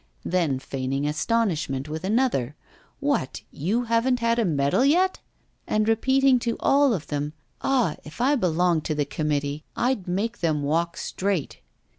then 0.25 0.57
feigning 0.57 1.05
astonishment 1.05 1.87
with 1.87 2.03
another: 2.03 2.55
'What! 2.99 3.43
you 3.51 3.83
haven't 3.83 4.19
had 4.19 4.39
a 4.39 4.45
medal 4.45 4.83
yet?' 4.83 5.19
and 5.67 5.87
repeating 5.87 6.39
to 6.39 6.57
all 6.59 6.95
of 6.95 7.05
them: 7.05 7.33
'Ah! 7.61 7.97
If 8.03 8.19
I 8.19 8.35
belonged 8.35 8.83
to 8.85 8.95
the 8.95 9.05
committee, 9.05 9.63
I'd 9.75 10.07
make 10.07 10.39
them 10.39 10.63
walk 10.63 10.97
straight. 10.97 11.59